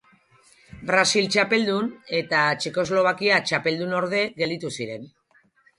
Brasil 0.87 1.27
txapeldun 1.35 1.91
eta 2.21 2.41
Txekoslovakia 2.65 3.39
txapeldunorde 3.53 4.27
gelditu 4.43 4.79
ziren. 4.81 5.11